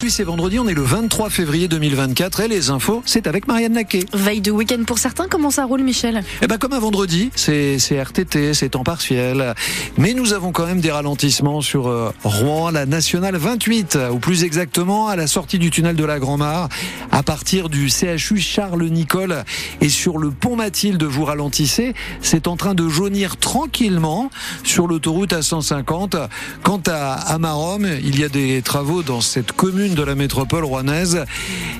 Puis 0.00 0.12
c'est 0.12 0.22
vendredi, 0.22 0.60
on 0.60 0.68
est 0.68 0.74
le 0.74 0.82
23 0.82 1.28
février 1.28 1.66
2024 1.66 2.42
et 2.42 2.46
les 2.46 2.70
infos, 2.70 3.02
c'est 3.04 3.26
avec 3.26 3.48
Marianne 3.48 3.72
Naquet. 3.72 4.04
Veille 4.12 4.40
de 4.40 4.52
week-end 4.52 4.84
pour 4.86 4.96
certains, 4.96 5.26
comment 5.26 5.50
ça 5.50 5.64
roule 5.64 5.82
Michel? 5.82 6.22
Eh 6.40 6.46
ben 6.46 6.56
comme 6.56 6.72
un 6.72 6.78
vendredi, 6.78 7.32
c'est 7.34 7.80
c'est 7.80 8.00
RTT, 8.00 8.54
c'est 8.54 8.68
temps 8.68 8.84
partiel. 8.84 9.56
Mais 9.96 10.14
nous 10.14 10.34
avons 10.34 10.52
quand 10.52 10.66
même 10.66 10.80
des 10.80 10.92
ralentissements 10.92 11.62
sur 11.62 11.88
euh, 11.88 12.12
Rouen, 12.22 12.70
la 12.70 12.86
nationale 12.86 13.34
28, 13.34 13.98
ou 14.12 14.20
plus 14.20 14.44
exactement 14.44 15.08
à 15.08 15.16
la 15.16 15.26
sortie 15.26 15.58
du 15.58 15.72
tunnel 15.72 15.96
de 15.96 16.04
la 16.04 16.20
Grand-Mare, 16.20 16.68
à 17.18 17.24
partir 17.24 17.68
du 17.68 17.88
CHU 17.88 18.38
Charles 18.38 18.84
Nicole 18.84 19.42
et 19.80 19.88
sur 19.88 20.18
le 20.18 20.30
pont 20.30 20.54
Mathilde, 20.54 21.02
vous 21.02 21.24
ralentissez. 21.24 21.92
C'est 22.20 22.46
en 22.46 22.54
train 22.54 22.76
de 22.76 22.88
jaunir 22.88 23.38
tranquillement 23.38 24.30
sur 24.62 24.86
l'autoroute 24.86 25.32
A150. 25.32 26.28
Quant 26.62 26.80
à 26.86 27.14
Amarom, 27.14 27.88
il 28.04 28.20
y 28.20 28.22
a 28.22 28.28
des 28.28 28.62
travaux 28.62 29.02
dans 29.02 29.20
cette 29.20 29.50
commune 29.50 29.96
de 29.96 30.02
la 30.04 30.14
métropole 30.14 30.62
rouennaise. 30.62 31.24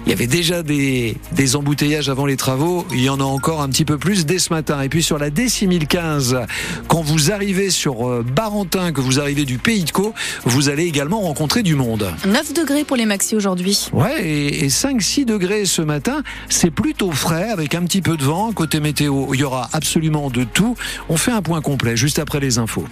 Il 0.07 0.11
y 0.11 0.12
avait 0.12 0.27
déjà 0.27 0.64
des, 0.64 1.16
des 1.30 1.55
embouteillages 1.55 2.08
avant 2.08 2.27
les 2.27 2.36
travaux. 2.36 2.85
Il 2.91 3.02
y 3.02 3.08
en 3.08 3.21
a 3.21 3.25
encore 3.25 3.63
un 3.63 3.68
petit 3.68 3.85
peu 3.85 3.96
plus 3.96 4.27
dès 4.27 4.41
ce 4.41 4.52
matin. 4.52 4.80
Et 4.80 4.89
puis 4.89 5.05
sur 5.05 5.18
la 5.18 5.30
D6015, 5.30 6.46
quand 6.89 7.02
vous 7.02 7.30
arrivez 7.30 7.71
sur 7.71 8.08
euh, 8.08 8.25
Barentin, 8.25 8.91
que 8.91 9.00
vous 9.00 9.21
arrivez 9.21 9.44
du 9.44 9.58
Pays 9.58 9.85
de 9.85 9.93
Caux, 9.93 10.14
vous 10.44 10.68
allez 10.68 10.86
également 10.86 11.21
rencontrer 11.21 11.63
du 11.63 11.77
monde. 11.77 12.13
9 12.27 12.55
degrés 12.55 12.82
pour 12.82 12.96
les 12.96 13.07
maxi 13.07 13.36
aujourd'hui. 13.36 13.89
Ouais, 13.93 14.27
et, 14.27 14.64
et 14.64 14.68
5-6 14.68 15.28
degrés 15.29 15.67
ce 15.67 15.82
matin, 15.82 16.23
c'est 16.49 16.71
plutôt 16.71 17.13
frais 17.13 17.50
avec 17.50 17.75
un 17.75 17.82
petit 17.82 18.00
peu 18.00 18.17
de 18.17 18.25
vent. 18.25 18.50
Côté 18.53 18.81
météo, 18.81 19.35
il 19.35 19.41
y 19.41 19.45
aura 19.45 19.69
absolument 19.73 20.31
de 20.31 20.43
tout. 20.43 20.75
On 21.09 21.17
fait 21.17 21.31
un 21.31 21.43
point 21.43 21.61
complet 21.61 21.96
juste 21.96 22.19
après 22.19 22.41
les 22.41 22.59
infos. 22.59 22.86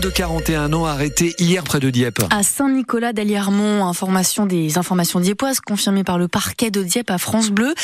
De 0.00 0.08
41 0.08 0.72
ans 0.72 0.86
arrêté 0.86 1.34
hier 1.38 1.62
près 1.62 1.78
de 1.78 1.90
Dieppe. 1.90 2.20
À 2.30 2.42
Saint-Nicolas 2.42 3.12
d'Aliermont, 3.12 3.86
information 3.86 4.46
des 4.46 4.78
informations 4.78 5.20
diepoises 5.20 5.60
confirmées 5.60 6.04
par 6.04 6.16
le 6.16 6.26
parquet 6.26 6.70
de 6.70 6.82
Dieppe 6.82 7.10
à 7.10 7.18
France 7.18 7.50
Bleu. 7.50 7.74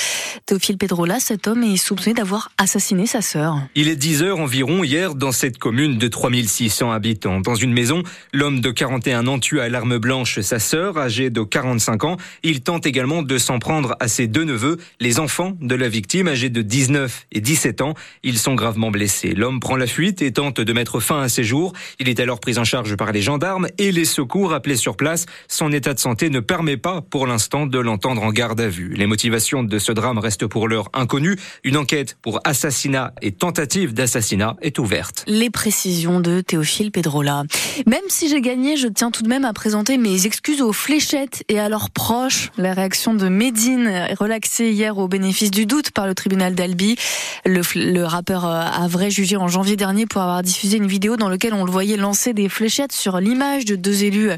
Théophile 0.47 0.79
Pedrola, 0.79 1.21
cet 1.21 1.47
homme 1.47 1.63
est 1.63 1.77
soupçonné 1.77 2.15
d'avoir 2.15 2.53
assassiné 2.57 3.05
sa 3.05 3.21
sœur. 3.21 3.61
Il 3.75 3.89
est 3.89 3.97
10 3.97 4.23
heures 4.23 4.39
environ 4.39 4.83
hier 4.83 5.15
dans 5.15 5.33
cette 5.33 5.59
commune 5.59 5.99
de 5.99 6.09
3600 6.09 6.91
habitants. 6.91 7.41
Dans 7.41 7.55
une 7.55 7.75
maison, 7.75 8.03
l'homme 8.33 8.61
de 8.61 8.71
41 8.71 9.27
ans 9.27 9.39
tue 9.39 9.61
à 9.61 9.69
l'arme 9.69 9.99
blanche 9.99 10.41
sa 10.41 10.59
sœur, 10.59 10.97
âgée 10.97 11.29
de 11.29 11.43
45 11.43 12.05
ans. 12.05 12.17
Il 12.43 12.63
tente 12.63 12.87
également 12.87 13.23
de 13.23 13.37
s'en 13.37 13.59
prendre 13.59 13.95
à 14.01 14.09
ses 14.09 14.27
deux 14.27 14.45
neveux, 14.45 14.79
les 15.01 15.21
enfants 15.21 15.53
de 15.61 15.75
la 15.75 15.91
victime, 15.91 16.29
âgés 16.29 16.49
de 16.49 16.63
19 16.63 17.27
et 17.33 17.43
17 17.43 17.83
ans. 17.83 17.93
Ils 18.23 18.39
sont 18.39 18.55
gravement 18.55 18.91
blessés. 18.91 19.35
L'homme 19.35 19.61
prend 19.61 19.77
la 19.77 19.87
fuite 19.87 20.23
et 20.23 20.33
tente 20.33 20.63
de 20.63 20.73
mettre 20.73 21.01
fin 21.01 21.21
à 21.21 21.29
ses 21.29 21.45
jours. 21.45 21.75
Il 22.06 22.06
est 22.09 22.21
alors 22.21 22.41
pris 22.41 22.59
en 22.59 22.65
charge 22.65 22.97
par 22.97 23.13
les 23.13 23.23
gendarmes 23.23 23.69
et 23.79 23.93
les 23.93 24.05
secours 24.05 24.53
appelés 24.53 24.77
sur 24.77 24.97
place. 24.97 25.27
Son 25.49 25.73
état 25.73 25.95
de 25.95 25.99
santé 25.99 26.31
ne 26.31 26.41
permet 26.41 26.77
pas 26.77 27.01
pour 27.01 27.27
l'instant 27.27 27.67
de 27.67 27.79
l'entendre 27.79 28.23
en 28.23 28.31
garde 28.31 28.61
à 28.61 28.69
vue. 28.69 28.95
Les 28.95 29.07
motivations 29.07 29.63
de 29.63 29.79
ce 29.79 29.93
drame 29.93 30.19
restent 30.19 30.47
pour 30.47 30.69
l'heure 30.69 30.89
inconnues. 30.93 31.37
Une 31.65 31.77
enquête 31.77 32.17
pour 32.23 32.41
assassinat 32.45 33.13
et 33.23 33.33
tentative 33.33 33.95
d'assassinat 33.95 34.57
est 34.63 34.79
ouverte. 34.79 35.25
Les 35.27 35.51
précisions 35.51 36.21
de 36.21 36.41
Théophile 36.41 36.91
Pedrola. 36.91 37.45
Même 37.87 38.01
si 38.09 38.29
j'ai 38.29 38.41
gagné, 38.41 38.77
je 38.77 38.89
tiens 38.89 39.11
tout 39.11 39.23
de 39.23 39.29
même 39.29 39.45
à 39.45 39.53
présenter 39.53 39.99
mes 39.99 40.27
excuses 40.27 40.63
aux 40.63 40.73
fléchettes 40.73 41.45
et 41.49 41.59
à 41.59 41.69
leurs 41.69 41.91
proches. 41.91 42.51
La 42.57 42.73
réaction 42.73 43.15
de 43.15 43.29
Médine, 43.29 44.09
relaxée 44.19 44.71
hier 44.71 44.99
au 44.99 45.09
bénéfice 45.09 45.51
du 45.51 45.67
doute 45.67 45.91
par 45.91 46.07
le 46.07 46.15
tribunal 46.15 46.55
d'Albi. 46.55 46.97
Le, 47.45 47.63
le 47.75 48.05
rappeur 48.05 48.45
a 48.45 48.87
vrai 48.89 49.11
jugé 49.11 49.37
en 49.37 49.49
janvier 49.49 49.77
dernier 49.77 50.07
pour 50.07 50.23
avoir 50.23 50.43
diffusé 50.43 50.77
une 50.77 50.87
vidéo 50.87 51.17
dans 51.17 51.29
laquelle 51.29 51.55
on 51.55 51.65
le 51.65 51.71
voyait 51.71 51.96
lancer 51.97 52.33
des 52.33 52.49
fléchettes 52.49 52.93
sur 52.93 53.21
l'image 53.21 53.65
de 53.65 53.77
deux 53.77 54.05
élus 54.05 54.31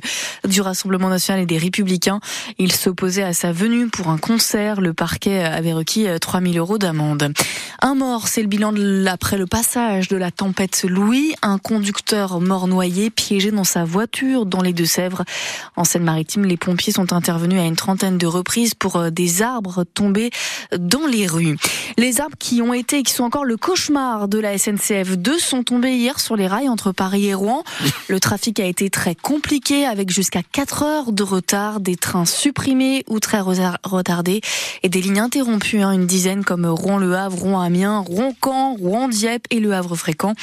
du 0.46 0.60
Rassemblement 0.60 1.08
national 1.08 1.42
et 1.42 1.46
des 1.46 1.58
Républicains. 1.58 2.20
Il 2.58 2.72
s'opposait 2.72 3.22
à 3.22 3.32
sa 3.32 3.52
venue 3.52 3.88
pour 3.88 4.08
un 4.08 4.18
concert. 4.18 4.80
Le 4.80 4.92
parquet 4.92 5.42
avait 5.42 5.72
requis 5.72 6.06
3000 6.20 6.58
euros 6.58 6.78
d'amende. 6.78 7.32
Un 7.80 7.94
mort, 7.94 8.28
c'est 8.28 8.42
le 8.42 8.48
bilan 8.48 8.74
après 9.06 9.38
le 9.38 9.46
passage 9.46 10.08
de 10.08 10.16
la 10.16 10.30
tempête 10.30 10.84
Louis. 10.84 11.34
Un 11.42 11.58
conducteur 11.58 12.40
mort 12.40 12.66
noyé, 12.66 13.10
piégé 13.10 13.50
dans 13.50 13.64
sa 13.64 13.84
voiture 13.84 14.46
dans 14.46 14.62
les 14.62 14.72
Deux-Sèvres. 14.72 15.24
En 15.76 15.84
Seine-Maritime, 15.84 16.44
les 16.44 16.56
pompiers 16.56 16.92
sont 16.92 17.12
intervenus 17.12 17.60
à 17.60 17.64
une 17.64 17.76
trentaine 17.76 18.18
de 18.18 18.26
reprises 18.26 18.74
pour 18.74 19.10
des 19.10 19.42
arbres 19.42 19.84
tombés 19.84 20.30
dans 20.76 21.06
les 21.06 21.26
rues. 21.26 21.56
Les 21.96 22.20
arbres 22.20 22.36
qui 22.38 22.62
ont 22.62 22.74
été 22.74 22.98
et 22.98 23.02
qui 23.02 23.12
sont 23.12 23.24
encore 23.24 23.44
le 23.44 23.56
cauchemar 23.56 24.28
de 24.28 24.38
la 24.38 24.58
SNCF 24.58 25.16
2 25.16 25.38
sont 25.38 25.62
tombés 25.62 25.92
hier 25.92 26.20
sur 26.20 26.36
les 26.36 26.46
rails 26.46 26.68
entre 26.68 26.92
Paris 26.92 27.26
et 27.26 27.34
Rouen. 27.34 27.47
Le 28.08 28.20
trafic 28.20 28.60
a 28.60 28.64
été 28.64 28.90
très 28.90 29.14
compliqué 29.14 29.86
avec 29.86 30.10
jusqu'à 30.10 30.42
4 30.42 30.82
heures 30.82 31.12
de 31.12 31.22
retard, 31.22 31.80
des 31.80 31.96
trains 31.96 32.24
supprimés 32.24 33.04
ou 33.08 33.20
très 33.20 33.40
retardés 33.40 34.40
et 34.82 34.88
des 34.88 35.00
lignes 35.00 35.20
interrompues, 35.20 35.80
hein, 35.80 35.92
une 35.92 36.06
dizaine 36.06 36.44
comme 36.44 36.66
Rouen-Le 36.66 37.14
Havre, 37.14 37.38
Rouen-Amiens, 37.38 38.00
Rouen-Caen, 38.00 38.74
Rouen-Dieppe 38.74 39.46
et 39.50 39.60
Le 39.60 39.72
Havre-Fréquent. 39.72 40.34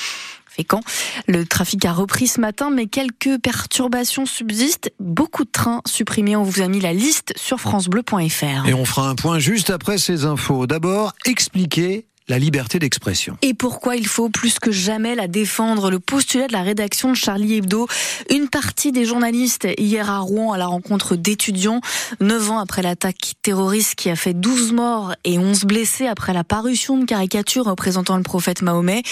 Fécamp. 0.55 0.79
Le 1.27 1.45
trafic 1.45 1.83
a 1.83 1.91
repris 1.91 2.27
ce 2.27 2.39
matin, 2.39 2.69
mais 2.69 2.87
quelques 2.87 3.37
perturbations 3.41 4.25
subsistent. 4.25 4.89
Beaucoup 4.99 5.43
de 5.43 5.51
trains 5.51 5.81
supprimés. 5.85 6.35
On 6.35 6.43
vous 6.43 6.61
a 6.61 6.67
mis 6.67 6.79
la 6.79 6.93
liste 6.93 7.33
sur 7.35 7.59
francebleu.fr. 7.59 8.67
Et 8.67 8.73
on 8.73 8.85
fera 8.85 9.09
un 9.09 9.15
point 9.15 9.39
juste 9.39 9.69
après 9.69 9.97
ces 9.97 10.23
infos. 10.23 10.65
D'abord, 10.65 11.13
expliquer 11.25 12.05
la 12.27 12.39
liberté 12.39 12.79
d'expression. 12.79 13.37
Et 13.41 13.53
pourquoi 13.53 13.95
il 13.95 14.07
faut 14.07 14.29
plus 14.29 14.57
que 14.59 14.71
jamais 14.71 15.15
la 15.15 15.27
défendre? 15.27 15.91
Le 15.91 15.99
postulat 15.99 16.47
de 16.47 16.53
la 16.53 16.63
rédaction 16.63 17.11
de 17.11 17.15
Charlie 17.15 17.55
Hebdo. 17.55 17.87
Une 18.31 18.47
partie 18.47 18.91
des 18.91 19.05
journalistes 19.05 19.67
hier 19.77 20.09
à 20.09 20.19
Rouen 20.19 20.51
à 20.51 20.57
la 20.57 20.65
rencontre 20.65 21.15
d'étudiants, 21.15 21.81
9 22.21 22.51
ans 22.51 22.59
après 22.59 22.81
l'attaque 22.81 23.35
terroriste 23.43 23.95
qui 23.95 24.09
a 24.09 24.15
fait 24.15 24.33
12 24.33 24.71
morts 24.71 25.13
et 25.23 25.37
11 25.37 25.65
blessés 25.65 26.07
après 26.07 26.33
la 26.33 26.43
parution 26.43 26.97
de 26.97 27.05
caricatures 27.05 27.65
représentant 27.65 28.17
le 28.17 28.23
prophète 28.23 28.61
Mahomet. 28.61 29.03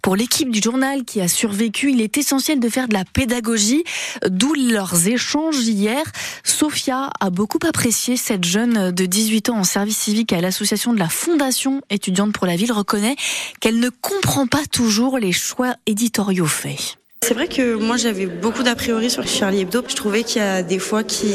Pour 0.00 0.16
l'équipe 0.16 0.50
du 0.50 0.60
journal 0.62 1.04
qui 1.04 1.20
a 1.20 1.28
survécu, 1.28 1.92
il 1.92 2.00
est 2.00 2.16
essentiel 2.16 2.58
de 2.58 2.68
faire 2.68 2.88
de 2.88 2.94
la 2.94 3.04
pédagogie, 3.04 3.84
d'où 4.28 4.54
leurs 4.54 5.06
échanges 5.08 5.58
hier. 5.58 6.02
Sophia 6.42 7.10
a 7.20 7.30
beaucoup 7.30 7.58
apprécié 7.66 8.16
cette 8.16 8.44
jeune 8.44 8.90
de 8.92 9.06
18 9.06 9.50
ans 9.50 9.58
en 9.58 9.64
service 9.64 9.98
civique 9.98 10.32
à 10.32 10.40
l'association 10.40 10.92
de 10.92 10.98
la 10.98 11.08
Fondation 11.08 11.82
étudiante 11.90 12.32
pour 12.32 12.46
la 12.46 12.56
vie 12.56 12.61
reconnaît 12.70 13.16
qu'elle 13.58 13.80
ne 13.80 13.88
comprend 13.88 14.46
pas 14.46 14.64
toujours 14.70 15.18
les 15.18 15.32
choix 15.32 15.74
éditoriaux 15.86 16.46
faits. 16.46 16.98
C'est 17.24 17.34
vrai 17.34 17.46
que 17.46 17.76
moi 17.76 17.96
j'avais 17.96 18.26
beaucoup 18.26 18.64
d'a 18.64 18.74
priori 18.74 19.08
sur 19.08 19.24
Charlie 19.28 19.60
Hebdo. 19.60 19.84
Je 19.86 19.94
trouvais 19.94 20.24
qu'il 20.24 20.42
y 20.42 20.44
a 20.44 20.64
des 20.64 20.80
fois 20.80 21.04
qui 21.04 21.32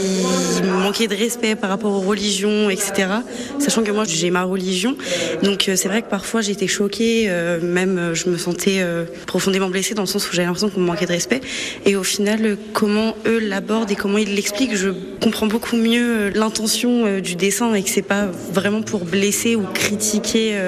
manquaient 0.83 1.07
de 1.07 1.15
respect 1.15 1.55
par 1.55 1.69
rapport 1.69 1.93
aux 1.93 2.01
religions, 2.01 2.69
etc. 2.69 3.07
Sachant 3.57 3.83
que 3.83 3.91
moi 3.91 4.03
j'ai 4.05 4.29
ma 4.29 4.43
religion, 4.43 4.97
donc 5.43 5.71
c'est 5.73 5.87
vrai 5.87 6.01
que 6.01 6.09
parfois 6.09 6.41
j'étais 6.41 6.67
choquée, 6.67 7.27
euh, 7.29 7.61
même 7.61 8.13
je 8.13 8.29
me 8.29 8.37
sentais 8.37 8.81
euh, 8.81 9.05
profondément 9.27 9.69
blessée 9.69 9.93
dans 9.93 10.01
le 10.01 10.09
sens 10.09 10.29
où 10.29 10.33
j'avais 10.33 10.45
l'impression 10.45 10.69
qu'on 10.69 10.81
me 10.81 10.85
manquait 10.85 11.05
de 11.05 11.13
respect. 11.13 11.39
Et 11.85 11.95
au 11.95 12.03
final, 12.03 12.57
comment 12.73 13.15
eux 13.25 13.39
l'abordent 13.39 13.89
et 13.89 13.95
comment 13.95 14.17
ils 14.17 14.35
l'expliquent, 14.35 14.75
je 14.75 14.89
comprends 15.21 15.47
beaucoup 15.47 15.77
mieux 15.77 16.31
l'intention 16.35 17.21
du 17.21 17.35
dessin 17.35 17.73
et 17.73 17.81
que 17.81 17.89
c'est 17.89 18.01
pas 18.01 18.25
vraiment 18.51 18.81
pour 18.81 19.05
blesser 19.05 19.55
ou 19.55 19.63
critiquer 19.73 20.59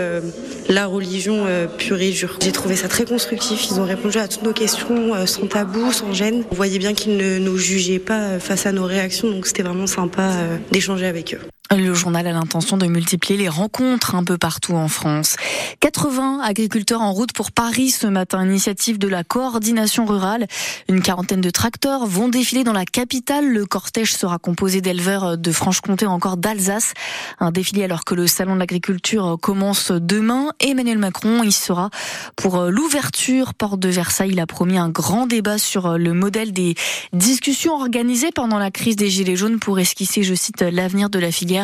la 0.69 0.85
religion 0.85 1.46
pure 1.78 2.00
et. 2.02 2.13
J'ai 2.13 2.52
trouvé 2.52 2.75
ça 2.75 2.88
très 2.88 3.06
constructif. 3.06 3.68
Ils 3.69 3.80
ont 3.80 3.85
répondu 3.85 4.18
à 4.18 4.28
toutes 4.28 4.44
nos 4.44 4.53
questions 4.53 5.25
sans 5.25 5.47
tabou, 5.47 5.91
sans 5.91 6.13
gêne. 6.13 6.44
On 6.52 6.56
voyait 6.56 6.80
bien 6.80 6.94
qu'ils 6.94 7.18
ne 7.18 7.40
nous 7.40 7.57
jugeaient 7.57 8.00
pas 8.00 8.40
face 8.40 8.66
à 8.66 8.72
nos 8.72 8.85
réactions, 8.85 9.29
donc 9.29 9.47
c'était 9.47 9.63
vraiment 9.63 9.88
sympa 9.88 10.31
d'échanger 10.72 11.06
avec 11.06 11.34
eux. 11.34 11.59
Le 11.78 11.94
journal 11.94 12.25
a 12.25 12.31
l'intention 12.31 12.78
de 12.78 12.88
multiplier 12.88 13.38
les 13.38 13.47
rencontres 13.47 14.16
un 14.16 14.24
peu 14.24 14.40
partout 14.40 14.74
en 14.74 14.88
France. 14.88 15.35
80 15.81 16.40
agriculteurs 16.41 17.02
en 17.02 17.13
route 17.13 17.31
pour 17.31 17.52
Paris 17.52 17.91
ce 17.91 18.07
matin, 18.07 18.44
initiative 18.44 18.97
de 18.97 19.07
la 19.07 19.24
coordination 19.24 20.08
rurale. 20.08 20.47
Une 20.88 21.03
quarantaine 21.03 21.41
de 21.41 21.50
tracteurs 21.52 22.08
vont 22.08 22.28
défiler 22.28 22.63
dans 22.63 22.74
la 22.74 22.85
capitale. 22.85 23.47
Le 23.47 23.68
cortège 23.68 24.16
sera 24.16 24.40
composé 24.40 24.81
d'éleveurs 24.81 25.38
de 25.38 25.52
Franche-Comté 25.52 26.08
encore 26.08 26.38
d'Alsace. 26.38 26.94
Un 27.40 27.52
défilé 27.52 27.84
alors 27.84 28.03
que 28.03 28.16
le 28.16 28.26
salon 28.26 28.55
de 28.55 28.59
l'agriculture 28.59 29.38
commence 29.40 29.91
demain. 29.91 30.49
Emmanuel 30.59 30.97
Macron 30.97 31.44
y 31.44 31.52
sera 31.52 31.91
pour 32.35 32.64
l'ouverture 32.64 33.53
porte 33.53 33.79
de 33.79 33.90
Versailles. 33.90 34.32
Il 34.32 34.40
a 34.40 34.47
promis 34.47 34.79
un 34.79 34.90
grand 34.90 35.28
débat 35.28 35.59
sur 35.59 35.99
le 35.99 36.16
modèle 36.16 36.52
des 36.52 36.73
discussions 37.14 37.76
organisées 37.76 38.32
pendant 38.34 38.58
la 38.58 38.72
crise 38.72 38.96
des 38.96 39.11
Gilets 39.11 39.35
jaunes 39.35 39.59
pour 39.59 39.79
esquisser, 39.79 40.23
je 40.23 40.34
cite, 40.34 40.61
l'avenir 40.61 41.11
de 41.11 41.20
la 41.20 41.32
filière 41.32 41.59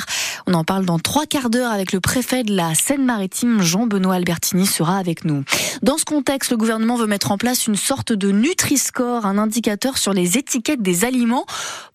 On 0.47 0.53
en 0.53 0.63
parle 0.63 0.85
dans 0.85 0.99
trois 0.99 1.25
quarts 1.25 1.49
d'heure 1.49 1.71
avec 1.71 1.91
le 1.91 1.99
préfet 1.99 2.43
de 2.43 2.55
la 2.55 2.75
Seine-Maritime, 2.75 3.61
Jean-Benoît 3.61 4.15
Albertini, 4.15 4.65
sera 4.65 4.97
avec 4.97 5.25
nous. 5.25 5.43
Dans 5.81 5.97
ce 5.97 6.05
contexte, 6.05 6.51
le 6.51 6.57
gouvernement 6.57 6.95
veut 6.95 7.07
mettre 7.07 7.31
en 7.31 7.37
place 7.37 7.67
une 7.67 7.75
sorte 7.75 8.13
de 8.13 8.31
Nutri-Score, 8.31 9.25
un 9.25 9.37
indicateur 9.37 9.97
sur 9.97 10.13
les 10.13 10.37
étiquettes 10.37 10.81
des 10.81 11.05
aliments 11.05 11.45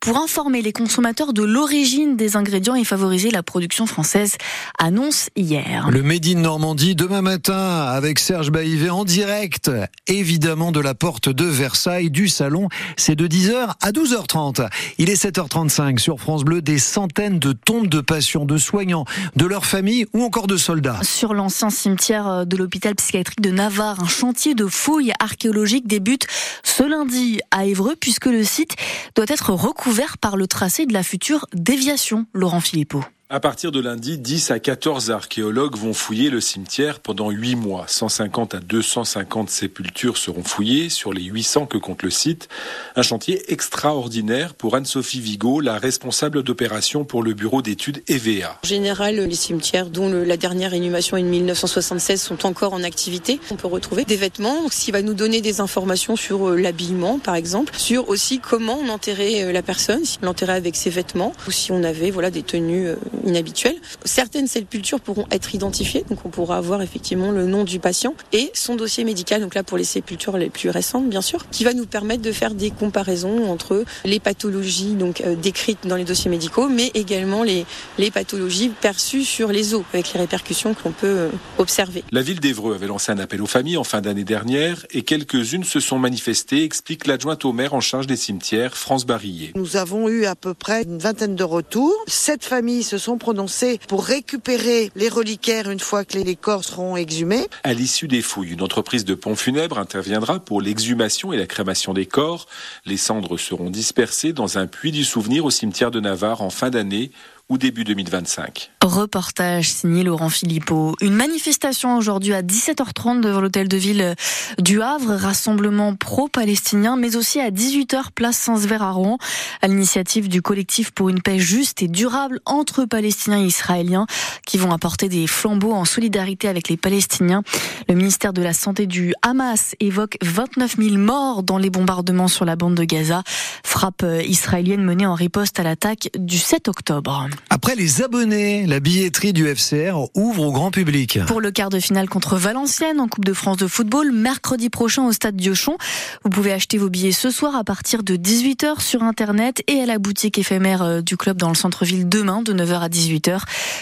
pour 0.00 0.18
informer 0.18 0.62
les 0.62 0.72
consommateurs 0.72 1.32
de 1.32 1.42
l'origine 1.42 2.16
des 2.16 2.36
ingrédients 2.36 2.74
et 2.74 2.84
favoriser 2.84 3.30
la 3.30 3.42
production 3.42 3.86
française, 3.86 4.36
annonce 4.78 5.28
hier. 5.36 5.88
Le 5.90 6.02
Made 6.02 6.26
in 6.26 6.40
Normandie 6.40 6.94
demain 6.94 7.22
matin 7.22 7.82
avec 7.82 8.18
Serge 8.18 8.50
Baïvé 8.50 8.90
en 8.90 9.04
direct, 9.04 9.70
évidemment 10.06 10.72
de 10.72 10.80
la 10.80 10.94
porte 10.94 11.28
de 11.28 11.44
Versailles 11.44 12.10
du 12.10 12.28
salon. 12.28 12.68
C'est 12.96 13.16
de 13.16 13.26
10h 13.26 13.74
à 13.80 13.90
12h30. 13.92 14.68
Il 14.98 15.10
est 15.10 15.22
7h35 15.22 15.98
sur 15.98 16.18
France 16.18 16.44
Bleu, 16.44 16.62
des 16.62 16.78
centaines 16.78 17.38
de 17.38 17.52
tombes 17.52 17.88
de 17.90 18.00
patients, 18.00 18.46
de 18.46 18.56
soignants, 18.56 19.04
de 19.36 19.44
leurs 19.44 19.66
familles 19.66 20.06
ou 20.14 20.22
encore 20.22 20.46
de 20.46 20.56
soldats. 20.56 21.00
Sur 21.02 21.34
l'ancien 21.34 21.68
cimetière 21.68 22.46
de 22.46 22.56
l'hôpital 22.56 22.94
psychiatrique 22.94 23.42
de 23.42 23.50
Navarre, 23.50 24.02
un 24.02 24.08
chantier 24.08 24.54
de 24.54 24.66
fouilles 24.66 25.12
archéologiques 25.20 25.86
débute 25.86 26.26
ce 26.62 26.84
lundi 26.84 27.40
à 27.50 27.66
Évreux 27.66 27.96
puisque 28.00 28.26
le 28.26 28.44
site 28.44 28.76
doit 29.16 29.26
être 29.28 29.52
recouvert 29.52 30.16
par 30.16 30.36
le 30.36 30.46
tracé 30.46 30.86
de 30.86 30.92
la 30.92 31.02
future 31.02 31.46
déviation. 31.52 32.26
Laurent 32.32 32.60
Philippot. 32.60 33.04
À 33.32 33.38
partir 33.38 33.70
de 33.70 33.78
lundi, 33.78 34.18
10 34.18 34.50
à 34.50 34.58
14 34.58 35.12
archéologues 35.12 35.76
vont 35.76 35.92
fouiller 35.92 36.30
le 36.30 36.40
cimetière 36.40 36.98
pendant 36.98 37.30
8 37.30 37.54
mois. 37.54 37.84
150 37.86 38.56
à 38.56 38.58
250 38.58 39.48
sépultures 39.48 40.16
seront 40.16 40.42
fouillées 40.42 40.88
sur 40.88 41.12
les 41.12 41.22
800 41.22 41.66
que 41.66 41.78
compte 41.78 42.02
le 42.02 42.10
site. 42.10 42.48
Un 42.96 43.02
chantier 43.02 43.52
extraordinaire 43.52 44.54
pour 44.54 44.74
Anne-Sophie 44.74 45.20
Vigo, 45.20 45.60
la 45.60 45.78
responsable 45.78 46.42
d'opération 46.42 47.04
pour 47.04 47.22
le 47.22 47.32
bureau 47.32 47.62
d'études 47.62 48.02
EVA. 48.08 48.58
En 48.64 48.66
général, 48.66 49.14
les 49.14 49.34
cimetières 49.36 49.90
dont 49.90 50.10
la 50.10 50.36
dernière 50.36 50.74
inhumation 50.74 51.16
est 51.16 51.22
de 51.22 51.28
1976 51.28 52.20
sont 52.20 52.44
encore 52.46 52.72
en 52.72 52.82
activité. 52.82 53.38
On 53.52 53.54
peut 53.54 53.68
retrouver 53.68 54.04
des 54.04 54.16
vêtements, 54.16 54.68
ce 54.72 54.86
qui 54.86 54.90
va 54.90 55.02
nous 55.02 55.14
donner 55.14 55.40
des 55.40 55.60
informations 55.60 56.16
sur 56.16 56.48
euh, 56.48 56.56
l'habillement, 56.56 57.20
par 57.20 57.36
exemple, 57.36 57.74
sur 57.76 58.08
aussi 58.08 58.40
comment 58.40 58.80
on 58.84 58.88
enterrait 58.88 59.44
euh, 59.44 59.52
la 59.52 59.62
personne, 59.62 60.04
si 60.04 60.18
on 60.20 60.26
l'enterrait 60.26 60.54
avec 60.54 60.74
ses 60.74 60.90
vêtements 60.90 61.32
ou 61.46 61.52
si 61.52 61.70
on 61.70 61.84
avait 61.84 62.10
voilà 62.10 62.32
des 62.32 62.42
tenues 62.42 62.88
inhabituelles. 63.24 63.76
Certaines 64.04 64.46
sépultures 64.46 65.00
pourront 65.00 65.26
être 65.30 65.54
identifiées, 65.54 66.04
donc 66.08 66.24
on 66.24 66.28
pourra 66.28 66.56
avoir 66.56 66.82
effectivement 66.82 67.30
le 67.30 67.46
nom 67.46 67.64
du 67.64 67.78
patient 67.78 68.14
et 68.32 68.50
son 68.54 68.76
dossier 68.76 69.04
médical, 69.04 69.40
donc 69.40 69.54
là 69.54 69.62
pour 69.62 69.78
les 69.78 69.84
sépultures 69.84 70.36
les 70.36 70.50
plus 70.50 70.70
récentes 70.70 71.08
bien 71.08 71.22
sûr, 71.22 71.48
qui 71.50 71.64
va 71.64 71.74
nous 71.74 71.86
permettre 71.86 72.22
de 72.22 72.32
faire 72.32 72.54
des 72.54 72.70
comparaisons 72.70 73.50
entre 73.50 73.84
les 74.04 74.20
pathologies 74.20 74.94
donc 74.94 75.20
euh, 75.20 75.34
décrites 75.34 75.86
dans 75.86 75.96
les 75.96 76.04
dossiers 76.04 76.30
médicaux, 76.30 76.68
mais 76.68 76.90
également 76.94 77.42
les, 77.42 77.66
les 77.98 78.10
pathologies 78.10 78.68
perçues 78.68 79.24
sur 79.24 79.52
les 79.52 79.74
os, 79.74 79.82
avec 79.92 80.12
les 80.12 80.20
répercussions 80.20 80.74
qu'on 80.74 80.92
peut 80.92 81.06
euh, 81.06 81.28
observer. 81.58 82.04
La 82.12 82.22
ville 82.22 82.40
d'Evreux 82.40 82.74
avait 82.74 82.86
lancé 82.86 83.12
un 83.12 83.18
appel 83.18 83.42
aux 83.42 83.46
familles 83.46 83.76
en 83.76 83.84
fin 83.84 84.00
d'année 84.00 84.24
dernière 84.24 84.86
et 84.90 85.02
quelques-unes 85.02 85.64
se 85.64 85.80
sont 85.80 85.98
manifestées, 85.98 86.64
explique 86.64 87.06
l'adjointe 87.06 87.44
au 87.44 87.52
maire 87.52 87.74
en 87.74 87.80
charge 87.80 88.06
des 88.06 88.16
cimetières, 88.16 88.76
France 88.76 89.06
Barillet. 89.06 89.52
Nous 89.54 89.76
avons 89.76 90.08
eu 90.08 90.24
à 90.26 90.34
peu 90.34 90.54
près 90.54 90.82
une 90.82 90.98
vingtaine 90.98 91.34
de 91.34 91.44
retours. 91.44 91.94
Sept 92.06 92.44
familles 92.44 92.82
se 92.82 92.98
sont 92.98 93.09
prononcées 93.18 93.80
pour 93.88 94.04
récupérer 94.04 94.90
les 94.96 95.08
reliquaires 95.08 95.70
une 95.70 95.80
fois 95.80 96.04
que 96.04 96.18
les 96.18 96.36
corps 96.36 96.64
seront 96.64 96.96
exhumés. 96.96 97.46
À 97.64 97.72
l'issue 97.72 98.08
des 98.08 98.22
fouilles, 98.22 98.52
une 98.52 98.62
entreprise 98.62 99.04
de 99.04 99.14
pompes 99.14 99.38
funèbres 99.38 99.78
interviendra 99.78 100.40
pour 100.40 100.60
l'exhumation 100.60 101.32
et 101.32 101.36
la 101.36 101.46
crémation 101.46 101.92
des 101.92 102.06
corps. 102.06 102.46
Les 102.86 102.96
cendres 102.96 103.38
seront 103.38 103.70
dispersées 103.70 104.32
dans 104.32 104.58
un 104.58 104.66
puits 104.66 104.92
du 104.92 105.04
souvenir 105.04 105.44
au 105.44 105.50
cimetière 105.50 105.90
de 105.90 106.00
Navarre 106.00 106.42
en 106.42 106.50
fin 106.50 106.70
d'année 106.70 107.10
ou 107.50 107.58
début 107.58 107.82
2025. 107.82 108.70
Reportage 108.80 109.70
signé 109.70 110.04
Laurent 110.04 110.28
Philippot. 110.28 110.94
Une 111.00 111.14
manifestation 111.14 111.96
aujourd'hui 111.96 112.32
à 112.32 112.42
17h30 112.42 113.20
devant 113.20 113.40
l'hôtel 113.40 113.66
de 113.66 113.76
ville 113.76 114.14
du 114.58 114.80
Havre, 114.80 115.14
rassemblement 115.14 115.96
pro-palestinien, 115.96 116.96
mais 116.96 117.16
aussi 117.16 117.40
à 117.40 117.50
18h 117.50 118.12
place 118.14 118.36
Saint-Sever 118.36 118.78
à 118.80 118.92
Rouen, 118.92 119.18
à 119.62 119.66
l'initiative 119.66 120.28
du 120.28 120.42
collectif 120.42 120.92
pour 120.92 121.08
une 121.08 121.20
paix 121.20 121.40
juste 121.40 121.82
et 121.82 121.88
durable 121.88 122.40
entre 122.46 122.84
Palestiniens 122.84 123.40
et 123.40 123.46
Israéliens, 123.46 124.06
qui 124.46 124.56
vont 124.56 124.70
apporter 124.70 125.08
des 125.08 125.26
flambeaux 125.26 125.72
en 125.72 125.84
solidarité 125.84 126.46
avec 126.46 126.68
les 126.68 126.76
Palestiniens. 126.76 127.42
Le 127.88 127.96
ministère 127.96 128.32
de 128.32 128.42
la 128.42 128.52
Santé 128.52 128.86
du 128.86 129.12
Hamas 129.22 129.74
évoque 129.80 130.16
29 130.22 130.76
000 130.76 130.96
morts 130.98 131.42
dans 131.42 131.58
les 131.58 131.70
bombardements 131.70 132.28
sur 132.28 132.44
la 132.44 132.54
bande 132.54 132.76
de 132.76 132.84
Gaza, 132.84 133.24
frappe 133.64 134.06
israélienne 134.24 134.84
menée 134.84 135.06
en 135.06 135.14
riposte 135.14 135.58
à 135.58 135.64
l'attaque 135.64 136.10
du 136.16 136.38
7 136.38 136.68
octobre. 136.68 137.28
Après 137.48 137.74
les 137.74 138.02
abonnés, 138.02 138.66
la 138.66 138.80
billetterie 138.80 139.32
du 139.32 139.46
FCR 139.46 139.96
ouvre 140.14 140.42
au 140.44 140.52
grand 140.52 140.70
public. 140.70 141.18
Pour 141.26 141.40
le 141.40 141.50
quart 141.50 141.70
de 141.70 141.80
finale 141.80 142.08
contre 142.08 142.36
Valenciennes 142.36 143.00
en 143.00 143.08
Coupe 143.08 143.24
de 143.24 143.32
France 143.32 143.56
de 143.56 143.66
football, 143.66 144.12
mercredi 144.12 144.68
prochain 144.68 145.04
au 145.04 145.12
stade 145.12 145.36
Diochon. 145.36 145.76
Vous 146.24 146.30
pouvez 146.30 146.52
acheter 146.52 146.78
vos 146.78 146.90
billets 146.90 147.12
ce 147.12 147.30
soir 147.30 147.56
à 147.56 147.64
partir 147.64 148.02
de 148.02 148.16
18h 148.16 148.80
sur 148.80 149.02
Internet 149.02 149.62
et 149.66 149.80
à 149.80 149.86
la 149.86 149.98
boutique 149.98 150.38
éphémère 150.38 151.02
du 151.02 151.16
club 151.16 151.38
dans 151.38 151.48
le 151.48 151.54
centre-ville 151.54 152.08
demain 152.08 152.42
de 152.42 152.52
9h 152.52 152.80
à 152.80 152.88
18h. 152.88 153.40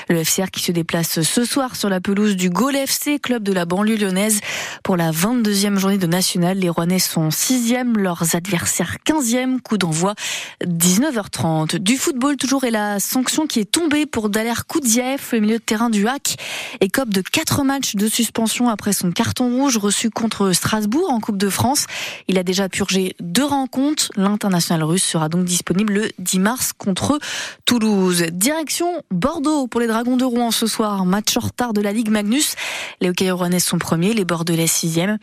Le 0.08 0.22
FCR 0.22 0.50
qui 0.50 0.62
se 0.62 0.72
déplace 0.72 1.20
ce 1.22 1.44
soir 1.44 1.75
sur 1.76 1.88
la 1.88 2.00
pelouse 2.00 2.37
du 2.37 2.50
Gaulle 2.50 2.76
FC, 2.76 3.19
club 3.19 3.43
de 3.43 3.52
la 3.52 3.64
banlieue 3.64 3.96
lyonnaise. 3.96 4.40
Pour 4.82 4.96
la 4.96 5.10
22e 5.10 5.78
journée 5.78 5.99
de 5.99 6.06
nationale, 6.06 6.58
les 6.58 6.69
Rouennais 6.69 6.99
sont 6.99 7.28
6e, 7.28 7.96
leurs 7.96 8.37
adversaires 8.37 8.96
15e. 9.06 9.60
Coup 9.60 9.78
d'envoi 9.78 10.14
19h30. 10.64 11.78
Du 11.78 11.96
football 11.96 12.37
toujours 12.37 12.64
et 12.64 12.70
la 12.70 13.00
sanction 13.00 13.46
qui 13.49 13.61
est 13.61 13.71
tombée 13.71 14.06
pour 14.06 14.29
Daler 14.29 14.67
Koudziev, 14.67 15.31
le 15.33 15.41
milieu 15.41 15.59
de 15.59 15.62
terrain 15.62 15.91
du 15.91 16.06
HAC, 16.06 16.37
écope 16.81 17.09
de 17.09 17.23
quatre 17.23 17.65
matchs 17.65 17.97
de 17.97 18.06
suspension 18.06 18.69
après 18.69 18.93
son 18.93 19.11
carton 19.11 19.50
rouge 19.50 19.79
reçu 19.79 20.11
contre 20.11 20.53
Strasbourg 20.53 21.11
en 21.11 21.19
Coupe 21.19 21.39
de 21.39 21.49
France. 21.49 21.87
Il 22.29 22.39
a 22.39 22.43
déjà 22.43 22.69
purgé 22.69 23.17
deux 23.21 23.45
rencontres. 23.45 24.11
L'international 24.17 24.85
russe 24.85 25.05
sera 25.05 25.29
donc 25.29 25.45
disponible 25.45 25.93
le 25.95 26.11
10 26.19 26.39
mars 26.39 26.73
contre 26.73 27.19
Toulouse. 27.65 28.27
Direction 28.31 29.03
Bordeaux 29.11 29.67
pour 29.67 29.81
les 29.81 29.87
Dragons 29.87 30.17
de 30.17 30.25
Rouen 30.25 30.51
ce 30.51 30.67
soir. 30.67 31.05
Match 31.06 31.37
en 31.37 31.41
retard 31.41 31.73
de 31.73 31.81
la 31.81 31.93
Ligue 31.93 32.11
Magnus. 32.11 32.55
Les 33.00 33.11
hockeyeurs 33.11 33.39
rouennais 33.39 33.61
sont 33.61 33.79
premiers, 33.79 34.12
les 34.12 34.25
Bordelais 34.25 34.67
sixième. 34.67 35.19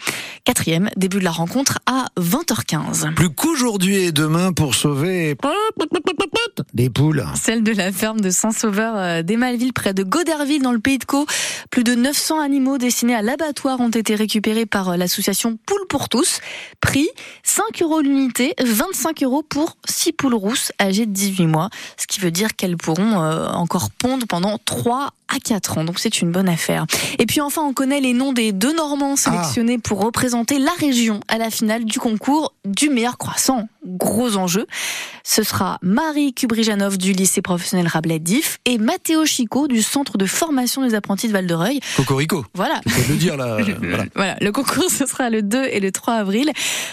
Quatrième, 0.46 0.90
début 0.96 1.20
de 1.20 1.24
la 1.24 1.32
rencontre 1.32 1.80
à 1.86 2.08
20h15. 2.20 3.14
Plus 3.16 3.30
qu'aujourd'hui 3.30 3.96
et 3.96 4.12
demain 4.12 4.54
pour 4.54 4.76
sauver 4.76 5.36
des 6.74 6.90
poules. 6.90 7.26
Celle 7.36 7.64
de 7.64 7.72
la 7.72 7.92
ferme 7.92 8.22
de 8.22 8.30
Saint-Sauveur 8.30 9.24
des 9.24 9.38
Malvilles 9.38 9.74
près 9.74 9.94
de 9.94 10.04
Goderville 10.04 10.62
dans 10.62 10.72
le 10.72 10.80
Pays 10.80 10.98
de 10.98 11.06
Caux. 11.06 11.26
Plus 11.70 11.84
de 11.84 11.96
900 11.96 12.40
animaux 12.40 12.78
destinés 12.78 13.16
à 13.16 13.22
l'abattoir 13.22 13.80
ont 13.80 13.90
été 13.90 14.16
récupérés 14.16 14.66
par 14.66 14.96
l'association 14.98 15.58
Poules 15.66 15.88
pour 15.90 16.10
tous. 16.10 16.40
Prix 16.82 17.08
5 17.44 17.82
euros 17.82 18.02
l'unité, 18.02 18.54
25 18.64 19.24
euros 19.24 19.44
pour 19.44 19.78
6 19.90 20.14
poules 20.14 20.36
rousses 20.36 20.72
âgées 20.82 21.06
de 21.06 21.12
18 21.12 21.48
mois. 21.48 21.70
Ce 21.98 22.08
qui 22.08 22.20
veut 22.20 22.32
dire 22.32 22.56
qu'elles 22.56 22.78
pourront 22.78 23.16
encore 23.16 23.90
pondre 23.92 24.26
pendant 24.28 24.58
3 24.64 25.12
à 25.36 25.40
4 25.40 25.80
ans. 25.80 25.84
Donc 25.84 26.00
c'est 26.00 26.22
une 26.22 26.32
bonne 26.32 26.50
affaire. 26.50 26.86
Et 27.20 27.26
puis 27.26 27.42
enfin, 27.42 27.62
on 27.64 27.74
connaît 27.74 28.00
les 28.00 28.14
noms 28.14 28.34
des 28.34 28.52
deux 28.52 28.74
Normands 28.76 29.16
sélectionnés 29.16 29.78
ah. 29.78 29.82
pour 29.84 30.04
représenter 30.04 30.60
la 30.60 30.72
région 30.80 31.20
à 31.28 31.38
la 31.38 31.50
finale 31.50 31.86
du 31.86 32.00
concours 32.00 32.54
du 32.66 32.90
meilleur 32.90 33.18
croissant. 33.18 33.68
Gros 33.86 34.38
enjeu. 34.38 34.66
Ce 35.24 35.44
sera 35.44 35.80
Marie 35.82 36.34
Kubrijanov 36.34 36.98
du 36.98 37.12
lycée 37.12 37.42
professionnel 37.42 37.88
Rabelais 37.88 38.20
d'If 38.20 38.60
et 38.66 38.78
Mathéo 38.78 39.26
Chico 39.26 39.68
du 39.68 39.82
centre 39.82 40.18
de 40.18 40.26
formation 40.26 40.86
des 40.86 40.94
apprentis 40.94 41.28
de 41.28 41.34
Val-de-Reuil. 41.34 41.80
Cocorico. 41.98 42.46
Voilà. 42.54 42.82
le 43.10 43.16
dire 43.16 43.36
là. 43.36 43.58
voilà. 43.82 44.06
voilà. 44.16 44.38
Le 44.40 44.52
concours, 44.52 44.90
ce 44.90 45.06
sera 45.06 45.30
le 45.30 45.42
2 45.42 45.66
et 45.72 45.80
le 45.80 45.92
3 45.92 46.14
avril. 46.16 46.52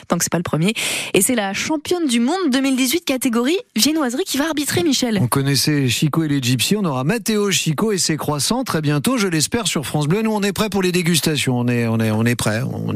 Tant 0.09 0.17
que 0.17 0.25
c'est 0.25 0.33
pas 0.33 0.39
le 0.39 0.43
premier. 0.43 0.73
Et 1.15 1.21
c'est 1.21 1.35
la 1.35 1.53
championne 1.53 2.07
du 2.07 2.21
monde 2.21 2.51
2018 2.51 3.05
catégorie 3.05 3.59
viennoiserie 3.77 4.25
qui 4.25 4.39
va 4.39 4.47
arbitrer, 4.47 4.83
Michel. 4.83 5.19
On 5.21 5.29
connaissait 5.29 5.89
Chico 5.89 6.25
et 6.25 6.29
les 6.29 6.41
Gypsies. 6.43 6.77
On 6.77 6.85
aura 6.85 7.05
Mathéo 7.05 7.51
Chico 7.51 7.93
et 7.93 7.99
ses 7.99 8.17
croissants 8.17 8.65
très 8.65 8.81
bientôt, 8.81 9.19
je 9.19 9.29
l'espère, 9.29 9.67
sur 9.67 9.85
France 9.85 10.09
Bleu. 10.09 10.23
Nous, 10.23 10.33
on 10.33 10.43
est 10.43 10.53
prêts 10.53 10.71
pour 10.71 10.83
les 10.83 10.93
dégustations. 10.93 11.59
On 11.59 11.69
est, 11.69 11.87
on 11.87 11.99
est, 12.01 12.11
on 12.11 12.25
est 12.25 12.35
prêts. 12.37 12.63
On 12.63 12.91